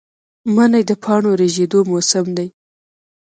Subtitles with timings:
[0.55, 2.47] منی د پاڼو ریژیدو موسم دی